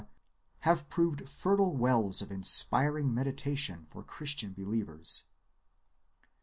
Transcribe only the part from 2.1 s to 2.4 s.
of